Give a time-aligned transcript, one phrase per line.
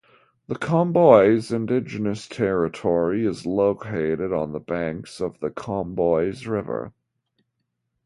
[0.47, 6.91] The Comboios Indigenous Territory is located on the banks of the Comboios River.